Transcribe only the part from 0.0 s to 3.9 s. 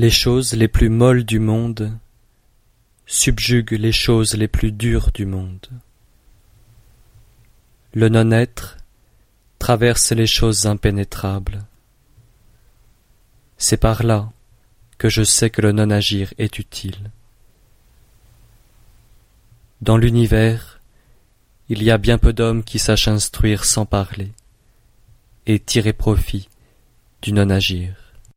Les choses les plus molles du monde subjuguent